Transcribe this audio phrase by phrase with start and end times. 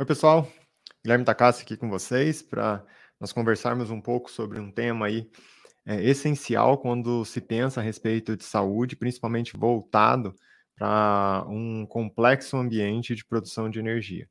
[0.00, 0.50] Oi, pessoal.
[1.04, 2.82] Guilherme Takassi aqui com vocês para
[3.20, 5.30] nós conversarmos um pouco sobre um tema aí
[5.84, 10.34] é, essencial quando se pensa a respeito de saúde, principalmente voltado
[10.74, 14.26] para um complexo ambiente de produção de energia.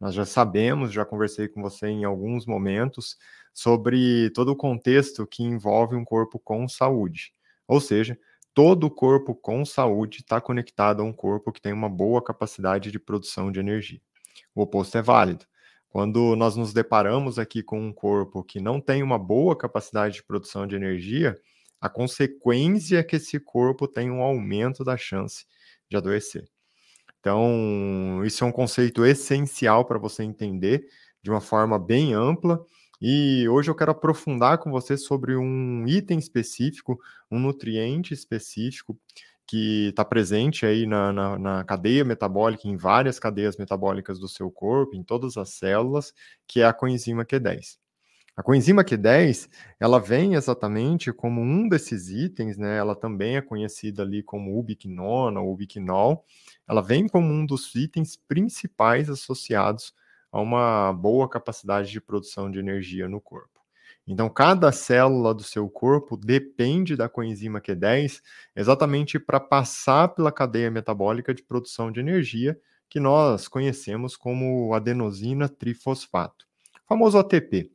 [0.00, 3.16] Nós já sabemos, já conversei com você em alguns momentos
[3.54, 7.32] sobre todo o contexto que envolve um corpo com saúde.
[7.68, 8.18] Ou seja,
[8.52, 12.98] todo corpo com saúde está conectado a um corpo que tem uma boa capacidade de
[12.98, 14.00] produção de energia
[14.54, 15.44] o oposto é válido.
[15.88, 20.22] Quando nós nos deparamos aqui com um corpo que não tem uma boa capacidade de
[20.22, 21.38] produção de energia,
[21.80, 25.44] a consequência é que esse corpo tem um aumento da chance
[25.90, 26.48] de adoecer.
[27.20, 30.86] Então, isso é um conceito essencial para você entender
[31.22, 32.64] de uma forma bem ampla.
[33.00, 36.98] E hoje eu quero aprofundar com você sobre um item específico,
[37.30, 38.98] um nutriente específico
[39.52, 44.50] que está presente aí na, na, na, cadeia metabólica, em várias cadeias metabólicas do seu
[44.50, 46.14] corpo, em todas as células,
[46.48, 47.76] que é a coenzima Q10.
[48.34, 52.78] A coenzima Q10, ela vem exatamente como um desses itens, né?
[52.78, 56.24] Ela também é conhecida ali como ubiquinona ou ubiquinol.
[56.66, 59.92] Ela vem como um dos itens principais associados
[60.32, 63.51] a uma boa capacidade de produção de energia no corpo.
[64.06, 68.20] Então, cada célula do seu corpo depende da coenzima Q10
[68.54, 72.58] exatamente para passar pela cadeia metabólica de produção de energia,
[72.88, 76.46] que nós conhecemos como adenosina trifosfato,
[76.86, 77.70] famoso ATP.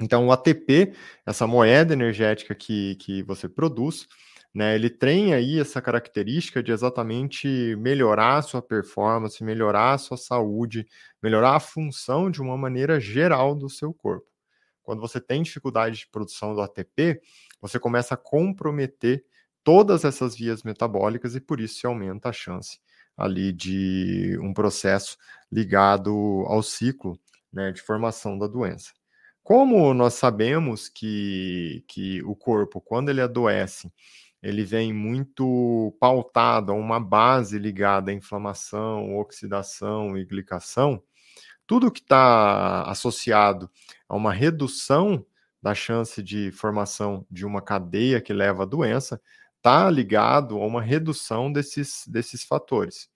[0.00, 0.94] Então, o ATP,
[1.26, 4.06] essa moeda energética que, que você produz,
[4.54, 10.16] né, ele tem aí essa característica de exatamente melhorar a sua performance, melhorar a sua
[10.16, 10.86] saúde,
[11.20, 14.37] melhorar a função de uma maneira geral do seu corpo
[14.88, 17.20] quando você tem dificuldade de produção do ATP,
[17.60, 19.22] você começa a comprometer
[19.62, 22.80] todas essas vias metabólicas e por isso se aumenta a chance
[23.14, 25.18] ali de um processo
[25.52, 26.10] ligado
[26.46, 27.20] ao ciclo
[27.52, 28.94] né, de formação da doença.
[29.42, 33.92] Como nós sabemos que, que o corpo, quando ele adoece,
[34.42, 41.02] ele vem muito pautado a uma base ligada à inflamação, oxidação e glicação,
[41.68, 43.70] tudo que está associado
[44.08, 45.24] a uma redução
[45.62, 49.20] da chance de formação de uma cadeia que leva à doença
[49.58, 53.10] está ligado a uma redução desses, desses fatores.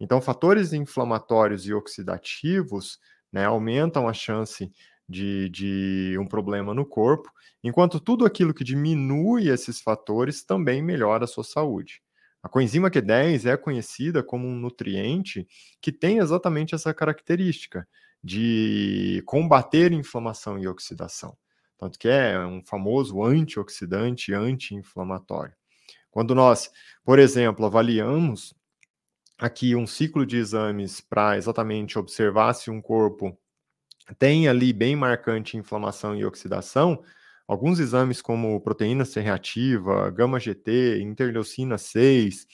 [0.00, 2.98] Então, fatores inflamatórios e oxidativos
[3.30, 4.72] né, aumentam a chance
[5.06, 7.30] de, de um problema no corpo,
[7.62, 12.00] enquanto tudo aquilo que diminui esses fatores também melhora a sua saúde.
[12.42, 15.46] A coenzima Q10 é conhecida como um nutriente
[15.80, 17.86] que tem exatamente essa característica
[18.22, 21.36] de combater inflamação e oxidação.
[21.78, 25.54] Tanto que é um famoso antioxidante anti-inflamatório.
[26.10, 26.70] Quando nós,
[27.04, 28.54] por exemplo, avaliamos
[29.38, 33.38] aqui um ciclo de exames para exatamente observar se um corpo
[34.18, 37.02] tem ali bem marcante inflamação e oxidação,
[37.50, 42.46] Alguns exames como proteína C reativa, gama-GT, interleucina 6,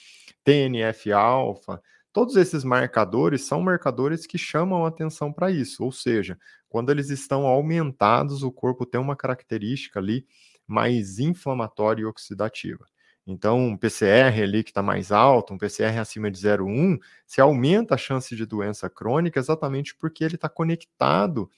[0.43, 1.79] TNF-alfa,
[2.11, 6.35] todos esses marcadores são marcadores que chamam atenção para isso, ou seja,
[6.67, 10.25] quando eles estão aumentados, o corpo tem uma característica ali
[10.65, 12.83] mais inflamatória e oxidativa.
[13.27, 16.97] Então, um PCR ali que está mais alto, um PCR acima de 0,1,
[17.27, 21.51] se aumenta a chance de doença crônica exatamente porque ele está conectado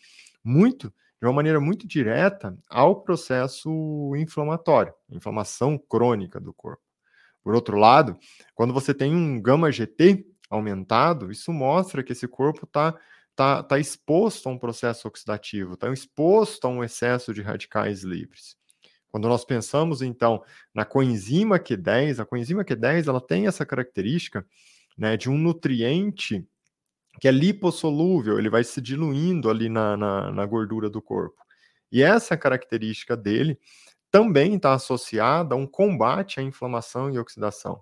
[0.44, 6.82] muito de uma maneira muito direta ao processo inflamatório, inflamação crônica do corpo.
[7.44, 8.18] Por outro lado,
[8.56, 12.98] quando você tem um gama GT aumentado, isso mostra que esse corpo está
[13.36, 18.58] tá, tá exposto a um processo oxidativo, está exposto a um excesso de radicais livres.
[19.10, 20.44] Quando nós pensamos, então,
[20.74, 24.46] na coenzima Q10, a coenzima Q10 ela tem essa característica
[24.98, 26.46] né, de um nutriente
[27.20, 31.42] que é lipossolúvel, ele vai se diluindo ali na, na, na gordura do corpo.
[31.92, 33.60] E essa característica dele
[34.12, 37.82] também está associada a um combate à inflamação e oxidação.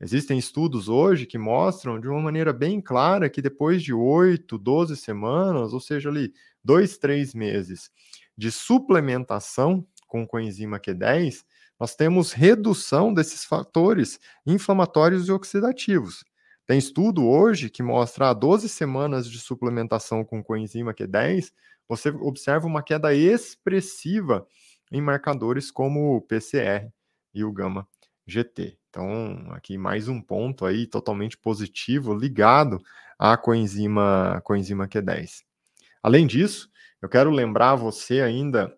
[0.00, 4.96] Existem estudos hoje que mostram de uma maneira bem clara que depois de 8, 12
[4.96, 7.90] semanas, ou seja, ali, dois, três meses
[8.36, 11.44] de suplementação com coenzima Q10,
[11.80, 16.24] nós temos redução desses fatores inflamatórios e oxidativos.
[16.66, 21.52] Tem estudo hoje que mostra a 12 semanas de suplementação com coenzima Q10,
[21.88, 24.44] você observa uma queda expressiva
[24.90, 26.90] em marcadores como o PCR
[27.32, 27.86] e o gama
[28.26, 28.76] GT.
[28.90, 32.82] Então, aqui mais um ponto aí totalmente positivo ligado
[33.16, 35.44] à coenzima, coenzima Q10.
[36.02, 36.68] Além disso,
[37.00, 38.76] eu quero lembrar você ainda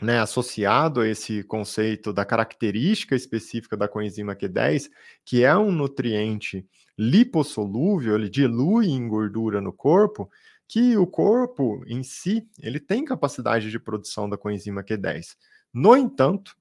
[0.00, 4.90] né, associado a esse conceito da característica específica da coenzima Q10,
[5.24, 6.66] que é um nutriente
[6.98, 10.30] lipossolúvel, ele dilui em gordura no corpo,
[10.68, 15.36] que o corpo em si, ele tem capacidade de produção da coenzima Q10.
[15.72, 16.56] No entanto,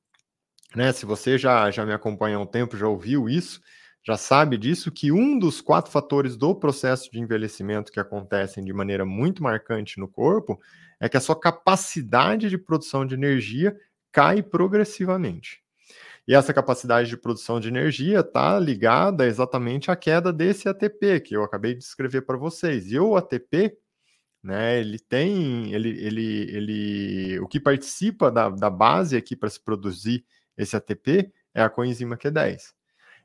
[0.75, 3.61] né, se você já, já me acompanha há um tempo, já ouviu isso,
[4.03, 8.73] já sabe disso, que um dos quatro fatores do processo de envelhecimento que acontecem de
[8.73, 10.59] maneira muito marcante no corpo
[10.99, 13.77] é que a sua capacidade de produção de energia
[14.11, 15.60] cai progressivamente.
[16.31, 21.35] E essa capacidade de produção de energia está ligada exatamente à queda desse ATP que
[21.35, 22.89] eu acabei de descrever para vocês.
[22.89, 23.77] E o ATP,
[24.41, 29.59] né, ele tem, ele, ele, ele, o que participa da, da base aqui para se
[29.59, 30.23] produzir
[30.57, 32.61] esse ATP é a coenzima Q10.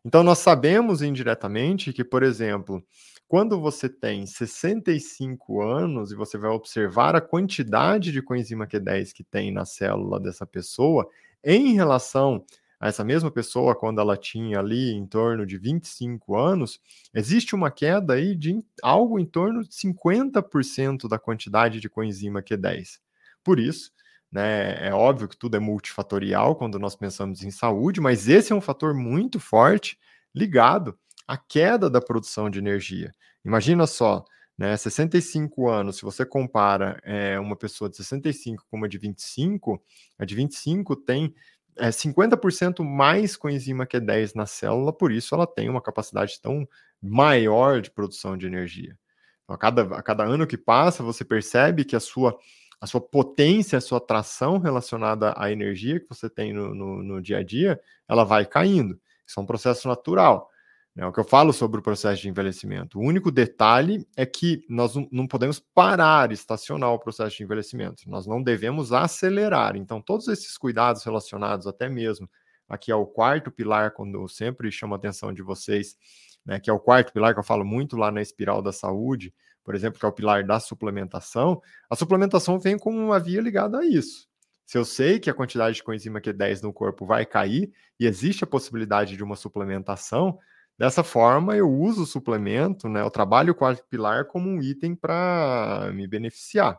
[0.04, 2.84] Então, nós sabemos indiretamente que, por exemplo,
[3.28, 9.22] quando você tem 65 anos e você vai observar a quantidade de coenzima Q10 que
[9.22, 11.08] tem na célula dessa pessoa,
[11.44, 12.44] em relação
[12.80, 16.80] essa mesma pessoa quando ela tinha ali em torno de 25 anos,
[17.14, 22.98] existe uma queda aí de algo em torno de 50% da quantidade de coenzima Q10.
[23.42, 23.92] Por isso,
[24.30, 24.88] né?
[24.88, 28.60] É óbvio que tudo é multifatorial quando nós pensamos em saúde, mas esse é um
[28.60, 29.98] fator muito forte
[30.34, 33.12] ligado à queda da produção de energia.
[33.44, 34.24] Imagina só,
[34.58, 39.82] né, 65 anos, se você compara é, uma pessoa de 65 com uma de 25,
[40.18, 41.34] a de 25 tem
[41.76, 46.68] é, 50% mais coenzima Q10 na célula, por isso ela tem uma capacidade tão
[47.02, 48.96] maior de produção de energia.
[49.44, 52.36] Então, a, cada, a cada ano que passa, você percebe que a sua
[52.80, 57.22] a sua potência, a sua tração relacionada à energia que você tem no, no, no
[57.22, 59.00] dia a dia, ela vai caindo.
[59.26, 60.50] Isso é um processo natural.
[60.96, 61.06] Né?
[61.06, 62.98] O que eu falo sobre o processo de envelhecimento.
[62.98, 68.08] O único detalhe é que nós não podemos parar, estacionar o processo de envelhecimento.
[68.08, 69.76] Nós não devemos acelerar.
[69.76, 72.28] Então, todos esses cuidados relacionados, até mesmo
[72.66, 75.96] aqui ao quarto pilar, quando eu sempre chamo a atenção de vocês,
[76.44, 79.34] né, que é o quarto pilar que eu falo muito lá na espiral da saúde,
[79.62, 81.60] por exemplo, que é o pilar da suplementação,
[81.90, 84.28] a suplementação vem como uma via ligada a isso.
[84.64, 87.70] Se eu sei que a quantidade de coenzima Q10 no corpo vai cair
[88.00, 90.38] e existe a possibilidade de uma suplementação,
[90.78, 94.94] dessa forma eu uso o suplemento, né, eu trabalho o quarto pilar como um item
[94.94, 96.78] para me beneficiar.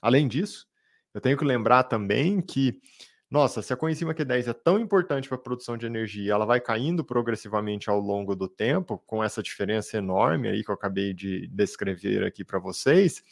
[0.00, 0.66] Além disso,
[1.12, 2.80] eu tenho que lembrar também que
[3.30, 6.60] nossa, se a coenzima Q10 é tão importante para a produção de energia, ela vai
[6.60, 11.46] caindo progressivamente ao longo do tempo, com essa diferença enorme aí que eu acabei de
[11.48, 13.22] descrever aqui para vocês.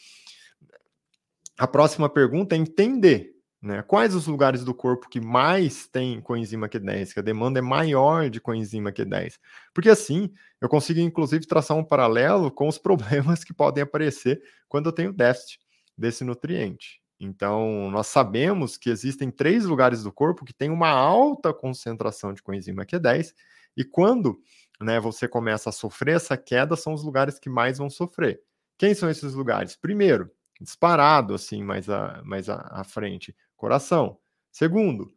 [1.57, 6.69] A próxima pergunta é entender né, quais os lugares do corpo que mais tem coenzima
[6.69, 9.39] Q10, que a demanda é maior de coenzima Q10.
[9.75, 14.87] Porque assim, eu consigo inclusive traçar um paralelo com os problemas que podem aparecer quando
[14.87, 15.59] eu tenho déficit
[15.97, 17.01] desse nutriente.
[17.19, 22.43] Então, nós sabemos que existem três lugares do corpo que têm uma alta concentração de
[22.43, 23.33] coenzima Q10,
[23.77, 24.39] e quando
[24.81, 28.41] né, você começa a sofrer essa queda, são os lugares que mais vão sofrer.
[28.79, 29.77] Quem são esses lugares?
[29.77, 30.31] Primeiro,
[30.61, 34.19] disparado, assim, mais, a, mais à frente, coração.
[34.53, 35.13] Segundo,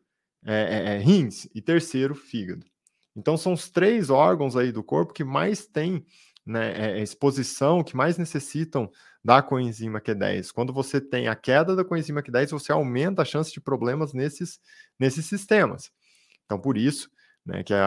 [0.45, 1.47] é, é, é, rins.
[1.53, 2.65] E terceiro, fígado.
[3.15, 6.06] Então, são os três órgãos aí do corpo que mais têm
[6.45, 8.89] né, é, é, exposição, que mais necessitam
[9.24, 10.51] da coenzima Q10.
[10.53, 14.59] Quando você tem a queda da coenzima Q10, você aumenta a chance de problemas nesses,
[14.97, 15.92] nesses sistemas.
[16.45, 17.09] Então, por isso,
[17.45, 17.83] né, que é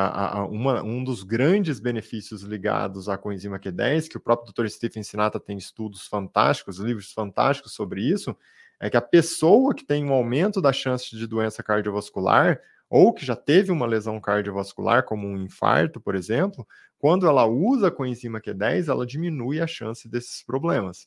[0.85, 4.69] um dos grandes benefícios ligados à coenzima Q10, que o próprio Dr.
[4.69, 8.37] Stephen Sinatra tem estudos fantásticos, livros fantásticos sobre isso,
[8.83, 12.61] é que a pessoa que tem um aumento da chance de doença cardiovascular,
[12.91, 16.67] ou que já teve uma lesão cardiovascular, como um infarto, por exemplo,
[16.99, 21.07] quando ela usa a coenzima Q10, ela diminui a chance desses problemas.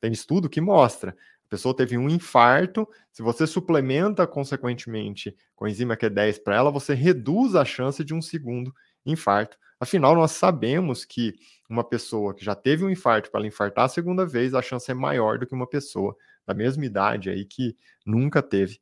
[0.00, 1.10] Tem estudo que mostra.
[1.10, 7.54] A pessoa teve um infarto, se você suplementa consequentemente coenzima Q10 para ela, você reduz
[7.54, 8.72] a chance de um segundo
[9.04, 9.56] infarto.
[9.78, 11.34] Afinal, nós sabemos que
[11.68, 14.90] uma pessoa que já teve um infarto para ela infartar a segunda vez, a chance
[14.90, 16.14] é maior do que uma pessoa
[16.46, 18.80] da mesma idade aí que nunca teve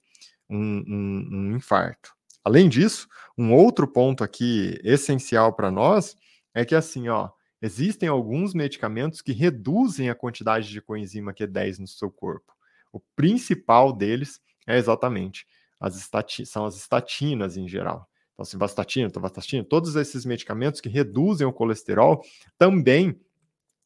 [0.48, 2.14] um, um, um infarto.
[2.44, 3.06] Além disso,
[3.36, 6.16] um outro ponto aqui essencial para nós
[6.54, 11.88] é que assim, ó, Existem alguns medicamentos que reduzem a quantidade de coenzima Q10 no
[11.88, 12.54] seu corpo.
[12.92, 15.44] O principal deles é exatamente
[15.80, 18.08] as estatinas, são as estatinas em geral.
[18.38, 22.22] Então, simvastatina, tovastatina, todos esses medicamentos que reduzem o colesterol
[22.56, 23.20] também,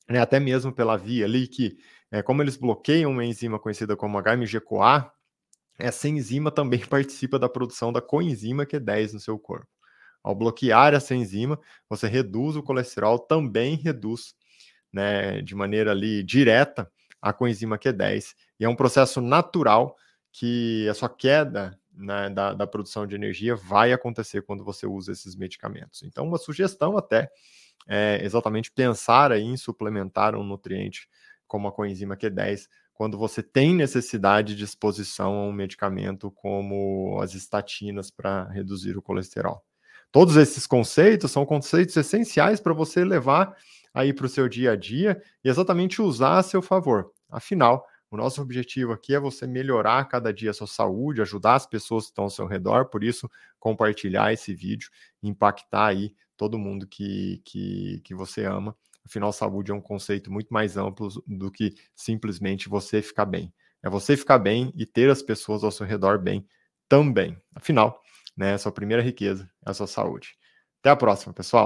[0.06, 1.78] né, até mesmo pela via ali que,
[2.10, 5.10] é, como eles bloqueiam uma enzima conhecida como HMG-CoA,
[5.78, 9.66] essa enzima também participa da produção da coenzima Q10 no seu corpo.
[10.22, 14.34] Ao bloquear essa enzima, você reduz o colesterol, também reduz,
[14.92, 16.92] né, de maneira ali direta,
[17.22, 18.34] a coenzima Q10.
[18.60, 19.96] E é um processo natural
[20.30, 25.12] que a sua queda né, da, da, produção de energia vai acontecer quando você usa
[25.12, 26.02] esses medicamentos.
[26.02, 27.30] Então, uma sugestão até
[27.88, 31.08] é exatamente pensar aí em suplementar um nutriente
[31.46, 37.34] como a coenzima Q10 quando você tem necessidade de exposição a um medicamento como as
[37.34, 39.64] estatinas para reduzir o colesterol.
[40.10, 43.56] Todos esses conceitos são conceitos essenciais para você levar
[43.94, 47.10] aí para o seu dia a dia e exatamente usar a seu favor.
[47.28, 51.66] Afinal, o nosso objetivo aqui é você melhorar cada dia a sua saúde, ajudar as
[51.66, 53.26] pessoas que estão ao seu redor, por isso
[53.58, 54.90] compartilhar esse vídeo,
[55.22, 58.76] impactar aí todo mundo que, que, que você ama.
[59.02, 63.50] Afinal, saúde é um conceito muito mais amplo do que simplesmente você ficar bem.
[63.82, 66.46] É você ficar bem e ter as pessoas ao seu redor bem
[66.86, 67.34] também.
[67.54, 68.02] Afinal,
[68.36, 70.36] né, a sua primeira riqueza é a sua saúde.
[70.80, 71.60] Até a próxima, pessoal.